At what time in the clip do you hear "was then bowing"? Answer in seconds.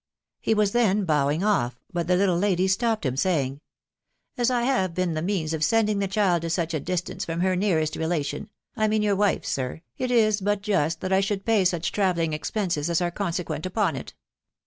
0.55-1.41